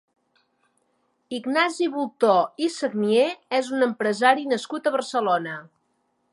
[1.39, 2.33] Ignasi Bultó
[2.67, 3.29] i Sagnier
[3.61, 5.59] és un empresari nascut a Barcelona.